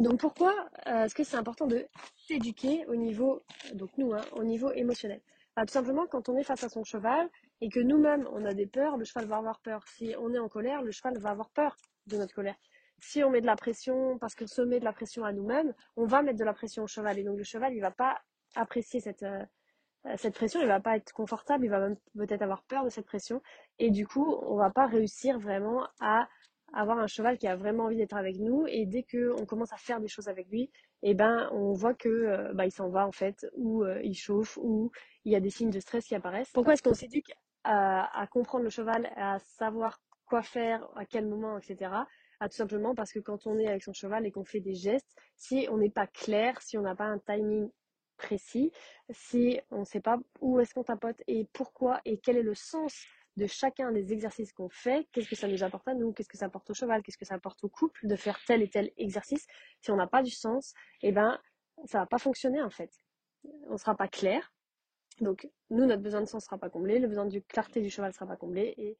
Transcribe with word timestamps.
Donc 0.00 0.18
pourquoi 0.18 0.54
euh, 0.86 1.04
est-ce 1.04 1.14
que 1.14 1.24
c'est 1.24 1.36
important 1.36 1.66
de 1.66 1.86
s'éduquer 2.26 2.86
au 2.86 2.96
niveau, 2.96 3.42
donc 3.74 3.90
nous, 3.98 4.14
hein, 4.14 4.22
au 4.32 4.44
niveau 4.44 4.72
émotionnel? 4.72 5.20
Bah, 5.54 5.66
Tout 5.66 5.74
simplement, 5.74 6.06
quand 6.06 6.30
on 6.30 6.38
est 6.38 6.42
face 6.42 6.64
à 6.64 6.70
son 6.70 6.84
cheval 6.84 7.28
et 7.60 7.68
que 7.68 7.80
nous-mêmes 7.80 8.26
on 8.32 8.46
a 8.46 8.54
des 8.54 8.66
peurs, 8.66 8.96
le 8.96 9.04
cheval 9.04 9.26
va 9.26 9.36
avoir 9.36 9.60
peur. 9.60 9.86
Si 9.88 10.14
on 10.18 10.32
est 10.32 10.38
en 10.38 10.48
colère, 10.48 10.80
le 10.80 10.90
cheval 10.90 11.18
va 11.18 11.28
avoir 11.28 11.50
peur 11.50 11.76
de 12.06 12.16
notre 12.16 12.34
colère. 12.34 12.56
Si 12.98 13.22
on 13.22 13.28
met 13.28 13.42
de 13.42 13.46
la 13.46 13.56
pression, 13.56 14.16
parce 14.18 14.34
qu'on 14.34 14.46
se 14.46 14.62
met 14.62 14.80
de 14.80 14.86
la 14.86 14.94
pression 14.94 15.22
à 15.22 15.32
nous-mêmes, 15.32 15.74
on 15.96 16.06
va 16.06 16.22
mettre 16.22 16.38
de 16.38 16.44
la 16.44 16.54
pression 16.54 16.84
au 16.84 16.86
cheval 16.86 17.18
et 17.18 17.22
donc 17.22 17.36
le 17.36 17.44
cheval 17.44 17.74
il 17.74 17.80
va 17.80 17.90
pas 17.90 18.22
apprécier 18.56 19.00
cette 19.00 19.22
euh, 19.22 19.44
cette 20.16 20.34
pression, 20.34 20.62
il 20.62 20.66
va 20.66 20.80
pas 20.80 20.96
être 20.96 21.12
confortable, 21.12 21.66
il 21.66 21.68
va 21.68 21.78
même 21.78 21.96
peut-être 22.16 22.40
avoir 22.40 22.62
peur 22.62 22.84
de 22.84 22.88
cette 22.88 23.04
pression 23.04 23.42
et 23.78 23.90
du 23.90 24.06
coup 24.06 24.34
on 24.46 24.56
va 24.56 24.70
pas 24.70 24.86
réussir 24.86 25.38
vraiment 25.38 25.86
à 26.00 26.26
avoir 26.72 26.98
un 26.98 27.06
cheval 27.06 27.38
qui 27.38 27.46
a 27.46 27.56
vraiment 27.56 27.84
envie 27.84 27.96
d'être 27.96 28.16
avec 28.16 28.36
nous 28.38 28.66
et 28.68 28.86
dès 28.86 29.02
que 29.02 29.32
on 29.40 29.46
commence 29.46 29.72
à 29.72 29.76
faire 29.76 30.00
des 30.00 30.08
choses 30.08 30.28
avec 30.28 30.48
lui, 30.48 30.70
et 31.02 31.10
eh 31.10 31.14
ben 31.14 31.48
on 31.52 31.72
voit 31.72 31.94
que 31.94 32.08
euh, 32.08 32.52
bah, 32.52 32.66
il 32.66 32.72
s'en 32.72 32.88
va 32.88 33.06
en 33.06 33.12
fait 33.12 33.46
ou 33.56 33.84
euh, 33.84 34.00
il 34.02 34.14
chauffe 34.14 34.58
ou 34.58 34.90
il 35.24 35.32
y 35.32 35.36
a 35.36 35.40
des 35.40 35.50
signes 35.50 35.70
de 35.70 35.80
stress 35.80 36.06
qui 36.06 36.14
apparaissent. 36.14 36.52
Pourquoi 36.52 36.74
est-ce 36.74 36.82
qu'on 36.82 36.94
s'éduque 36.94 37.32
à, 37.64 38.20
à, 38.20 38.26
comprendre 38.26 38.64
le 38.64 38.70
cheval, 38.70 39.10
à 39.16 39.38
savoir 39.38 40.00
quoi 40.26 40.42
faire, 40.42 40.88
à 40.96 41.04
quel 41.04 41.26
moment, 41.26 41.58
etc. 41.58 41.90
Ah, 42.40 42.48
tout 42.48 42.56
simplement 42.56 42.94
parce 42.94 43.12
que 43.12 43.18
quand 43.18 43.46
on 43.46 43.58
est 43.58 43.68
avec 43.68 43.82
son 43.82 43.92
cheval 43.92 44.24
et 44.24 44.30
qu'on 44.30 44.44
fait 44.44 44.60
des 44.60 44.74
gestes, 44.74 45.14
si 45.36 45.68
on 45.70 45.76
n'est 45.76 45.90
pas 45.90 46.06
clair, 46.06 46.60
si 46.62 46.78
on 46.78 46.82
n'a 46.82 46.94
pas 46.94 47.04
un 47.04 47.18
timing 47.18 47.70
précis, 48.16 48.70
si 49.10 49.60
on 49.70 49.80
ne 49.80 49.84
sait 49.84 50.00
pas 50.00 50.18
où 50.40 50.60
est-ce 50.60 50.72
qu'on 50.74 50.84
tapote 50.84 51.20
et 51.26 51.46
pourquoi 51.52 52.00
et 52.04 52.18
quel 52.18 52.36
est 52.36 52.42
le 52.42 52.54
sens 52.54 53.04
de 53.36 53.46
chacun 53.46 53.92
des 53.92 54.12
exercices 54.12 54.52
qu'on 54.52 54.68
fait, 54.68 55.06
qu'est-ce 55.12 55.28
que 55.28 55.36
ça 55.36 55.48
nous 55.48 55.62
apporte 55.62 55.86
à 55.88 55.94
nous, 55.94 56.12
qu'est-ce 56.12 56.28
que 56.28 56.36
ça 56.36 56.46
apporte 56.46 56.68
au 56.70 56.74
cheval, 56.74 57.02
qu'est-ce 57.02 57.18
que 57.18 57.24
ça 57.24 57.34
apporte 57.34 57.62
au 57.64 57.68
couple 57.68 58.06
de 58.06 58.16
faire 58.16 58.38
tel 58.46 58.62
et 58.62 58.68
tel 58.68 58.90
exercice? 58.96 59.46
Si 59.80 59.90
on 59.90 59.96
n'a 59.96 60.06
pas 60.06 60.22
du 60.22 60.30
sens, 60.30 60.74
eh 61.02 61.12
ben, 61.12 61.40
ça 61.86 62.00
va 62.00 62.06
pas 62.06 62.18
fonctionner 62.18 62.62
en 62.62 62.70
fait. 62.70 62.92
On 63.68 63.76
sera 63.76 63.96
pas 63.96 64.08
clair. 64.08 64.52
Donc, 65.20 65.48
nous, 65.70 65.86
notre 65.86 66.02
besoin 66.02 66.20
de 66.20 66.26
sens 66.26 66.44
sera 66.44 66.58
pas 66.58 66.70
comblé, 66.70 66.98
le 66.98 67.08
besoin 67.08 67.26
de 67.26 67.38
clarté 67.40 67.80
du 67.80 67.90
cheval 67.90 68.12
sera 68.12 68.26
pas 68.26 68.36
comblé 68.36 68.74
et 68.78 68.98